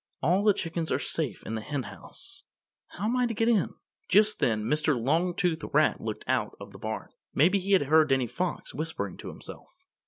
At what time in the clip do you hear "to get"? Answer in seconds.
3.27-3.47